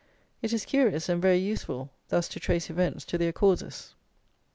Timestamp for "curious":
0.65-1.09